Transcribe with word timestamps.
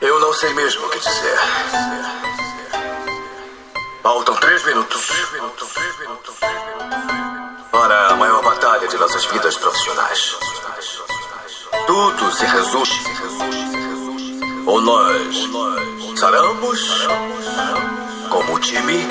Eu 0.00 0.18
não 0.18 0.32
sei 0.32 0.54
mesmo 0.54 0.86
o 0.86 0.88
que 0.88 0.98
dizer. 0.98 1.38
Faltam 4.02 4.34
três 4.36 4.64
minutos. 4.64 5.10
Para 7.70 8.08
a 8.08 8.16
maior 8.16 8.42
batalha 8.42 8.88
de 8.88 8.96
nossas 8.96 9.26
vidas 9.26 9.58
profissionais. 9.58 10.36
Tudo 11.86 12.32
se 12.32 12.46
resume. 12.46 12.86
Ou 14.66 14.80
nós 14.80 15.48
saramos 16.18 17.06
como 18.30 18.58
time, 18.60 19.06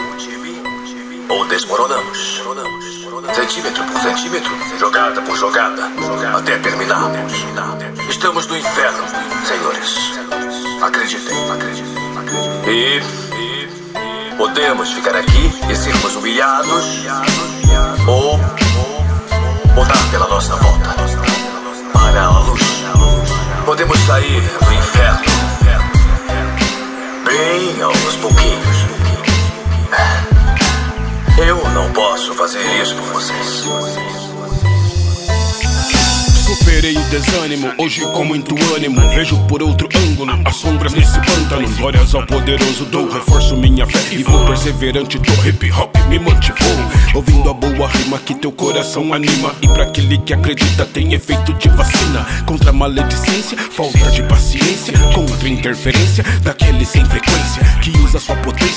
ou 1.30 1.46
desmoronamos. 1.46 2.42
Centímetro 3.36 3.84
por 3.84 4.02
centímetro, 4.02 4.52
jogada 4.80 5.22
por 5.22 5.38
jogada, 5.38 5.84
até 6.36 6.58
terminarmos. 6.58 7.34
Estamos 8.10 8.48
no 8.48 8.58
inferno, 8.58 9.04
senhores. 9.46 10.29
Acreditem, 10.82 11.52
acreditem, 11.52 12.18
acreditem. 12.18 12.70
E 12.72 14.36
podemos 14.38 14.92
ficar 14.92 15.16
aqui 15.16 15.52
e 15.70 15.76
sermos 15.76 16.16
humilhados, 16.16 16.86
ou 18.08 18.38
mudar 19.76 20.12
pela 20.12 20.28
nossa 20.28 20.56
volta 20.56 20.96
para 21.92 22.24
a 22.24 22.40
luz. 22.40 22.84
Podemos 23.66 24.00
sair 24.00 24.42
do 24.42 24.74
inferno 24.74 25.40
bem 27.26 27.82
aos 27.82 28.16
pouquinhos. 28.16 28.78
Eu 31.38 31.58
não 31.70 31.92
posso 31.92 32.34
fazer 32.36 32.64
isso 32.82 32.96
por 32.96 33.06
vocês. 33.14 34.09
Superei 36.80 36.96
o 36.96 37.10
desânimo, 37.10 37.74
hoje 37.78 38.00
com 38.14 38.24
muito 38.24 38.56
ânimo. 38.74 39.02
Vejo 39.10 39.38
por 39.50 39.62
outro 39.62 39.90
ângulo, 39.94 40.32
as 40.46 40.56
sombras 40.56 40.94
nesse 40.94 41.20
pântano. 41.20 41.68
Glórias 41.76 42.16
ao 42.16 42.26
poderoso 42.26 42.86
dou, 42.86 43.10
reforço 43.10 43.58
minha 43.58 43.86
fé 43.86 44.00
E 44.16 44.24
vou. 44.24 44.46
Perseverante 44.46 45.20
do 45.20 45.46
hip 45.46 45.70
hop 45.74 45.94
me 46.08 46.18
motivou 46.18 46.78
Ouvindo 47.14 47.50
a 47.50 47.54
boa 47.54 47.86
rima 47.90 48.18
que 48.20 48.34
teu 48.34 48.54
coração 48.54 49.14
anima. 49.14 49.54
E 49.62 49.68
pra 49.68 49.84
aquele 49.84 50.20
que 50.20 50.34
acredita 50.34 50.86
tem 50.86 51.12
efeito 51.12 51.54
de 51.56 51.68
vacina. 51.68 52.26
Contra 52.46 52.72
maledicência, 52.72 53.58
falta 53.58 54.10
de 54.12 54.24
paciência. 54.24 54.98
Contra 55.14 55.50
interferência 55.50 56.24
daquele 56.44 56.86
sem 56.86 57.04
frequência 57.04 57.49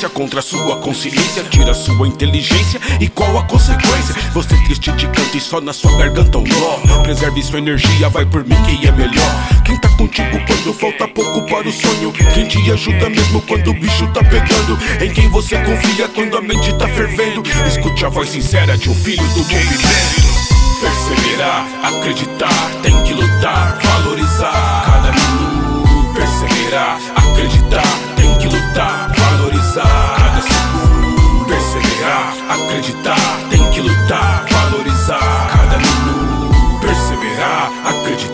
sua 0.03 0.09
potência 0.09 0.09
contra 0.09 0.43
sua 0.43 0.77
consciência 0.77 1.45
Tira 1.45 1.75
sua 1.75 2.09
inteligência 2.09 2.81
e 3.01 3.09
qual 3.09 3.39
a 3.39 3.45
consequência? 3.45 4.15
Você 4.33 4.57
triste 4.65 4.91
de 4.93 5.07
canto 5.07 5.37
e 5.37 5.41
só 5.41 5.61
na 5.61 5.73
sua 5.73 5.97
garganta 5.97 6.39
um 6.39 6.45
nó. 6.45 7.03
Preserve 7.03 7.43
sua 7.43 7.59
energia, 7.59 8.09
vai 8.09 8.25
por 8.25 8.45
mim 8.45 8.57
que 8.65 8.87
é 8.87 8.93
melhor. 8.93 9.63
Quem 9.65 9.79
tá 9.79 9.89
contigo 9.91 10.39
quando 10.47 10.75
falta 10.75 11.09
pouco 11.09 11.43
para 11.43 11.69
o 11.69 11.73
sonho? 11.73 12.13
Quem 12.35 12.47
te 12.47 12.59
ajuda 12.71 13.11
mesmo 13.11 13.41
quando 13.43 13.69
o 13.69 13.75
bicho 13.75 14.07
tá 14.09 14.23
pegando? 14.25 14.79
Em 15.01 15.13
quem 15.13 15.29
você 15.29 15.57
confia 15.59 16.09
quando 16.09 16.37
a 16.37 16.41
mente 16.41 16.73
tá 16.75 16.89
fervendo? 16.89 17.43
Escute 17.67 18.05
a 18.05 18.09
voz 18.09 18.29
sincera 18.31 18.77
de 18.77 18.89
um 18.91 18.95
filho 18.95 19.27
do 19.29 19.41
movimento 19.41 20.33
Perseverar, 20.81 21.67
acreditar, 21.85 22.71
tem 22.83 23.05
que 23.05 23.13
lutar, 23.13 23.79
valorizar. 23.83 24.85
Cada 24.85 25.13
minuto. 25.13 26.15
Perseverar, 26.15 26.99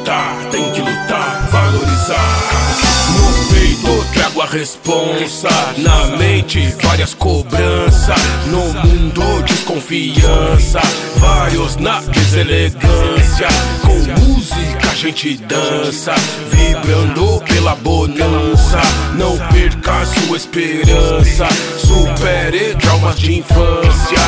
acreditar, 0.09 0.35
tem 0.51 0.73
que 0.73 0.81
lutar, 0.81 1.49
valorizar. 1.51 2.39
No 3.15 3.55
peito 3.55 4.13
trago 4.13 4.43
a 4.43 4.47
responsa, 4.47 5.49
na 5.79 6.17
mente 6.17 6.75
várias 6.83 7.15
cobranças, 7.15 8.19
no 8.47 8.73
mundo 8.87 9.43
desconfiança, 9.45 10.81
vários 11.17 11.77
na 11.77 12.01
deselegância. 12.01 13.49
Com 13.83 13.99
música 14.21 14.91
a 14.91 14.95
gente 14.95 15.37
dança, 15.37 16.15
vibrando 16.51 17.41
pela 17.45 17.75
bonança. 17.77 18.81
Não 19.15 19.37
perca 19.49 20.07
sua 20.07 20.37
esperança, 20.37 21.47
supere 21.79 22.75
traumas 22.77 23.19
de 23.19 23.39
infância. 23.39 24.19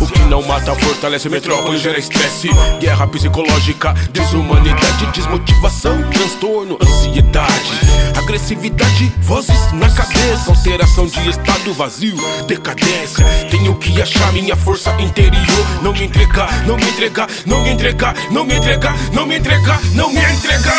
O 0.00 0.06
que 0.06 0.20
não 0.20 0.42
mata 0.42 0.74
fortalece 0.76 1.28
metrópole, 1.28 1.78
gera 1.78 1.98
estresse, 1.98 2.48
guerra 2.80 3.06
psicológica, 3.06 3.92
desumanidade, 4.12 5.09
transtorno, 6.40 6.78
ansiedade, 6.80 7.70
agressividade, 8.16 9.12
vozes 9.20 9.72
na 9.72 9.88
cabeça, 9.90 10.50
alteração 10.50 11.06
de 11.06 11.28
estado 11.28 11.74
vazio, 11.74 12.16
decadência. 12.46 13.24
Tenho 13.50 13.74
que 13.76 14.00
achar 14.00 14.32
minha 14.32 14.56
força 14.56 14.90
interior, 15.00 15.82
não 15.82 15.92
me 15.92 16.04
entregar, 16.04 16.66
não 16.66 16.76
me 16.76 16.88
entregar, 16.88 17.28
não 17.46 17.62
me 17.62 17.70
entregar, 17.70 18.14
não 18.30 18.44
me 18.44 18.56
entregar, 18.56 18.96
não 19.12 19.26
me 19.26 19.36
entregar, 19.36 19.80
não 19.94 20.10
me 20.10 20.18
entregar. 20.18 20.78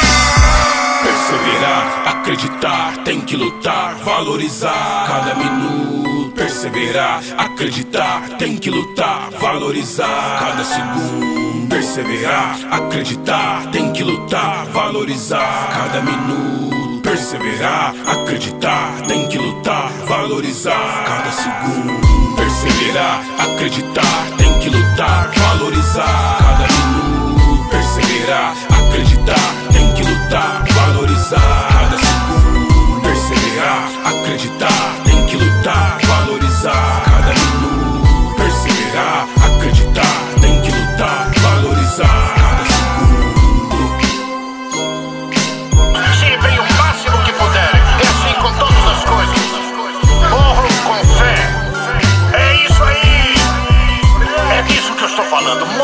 Perseverar, 1.03 2.07
acreditar, 2.07 3.03
tem 3.03 3.21
que 3.21 3.35
lutar, 3.35 3.95
valorizar 4.03 5.05
cada 5.07 5.35
minuto. 5.35 6.31
Perseverar, 6.31 7.21
acreditar, 7.37 8.29
tem 8.39 8.57
que 8.57 8.71
lutar, 8.71 9.29
valorizar 9.39 10.39
cada 10.39 10.63
segundo. 10.63 11.50
Perseverar, 11.81 12.59
acreditar, 12.69 13.71
tem 13.71 13.91
que 13.91 14.03
lutar, 14.03 14.67
valorizar 14.67 15.67
cada 15.73 15.99
minuto. 16.03 17.01
Perseverar, 17.01 17.95
acreditar, 18.05 19.01
tem 19.07 19.27
que 19.27 19.39
lutar, 19.39 19.91
valorizar 20.07 21.03
cada 21.07 21.31
segundo. 21.31 22.35
Perseverar, 22.35 23.25
acreditar, 23.39 24.29
tem 24.37 24.59
que 24.59 24.69
lutar, 24.69 25.31
valorizar 25.35 26.37
cada 26.37 26.67
minuto. 26.71 27.69
Perseverar, 27.71 28.55
acreditar, 28.69 29.60
com 55.43 55.80